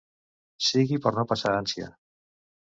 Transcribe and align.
Sigui 0.67 0.99
per 1.03 1.11
no 1.19 1.27
passar 1.33 1.53
ànsia. 1.59 1.91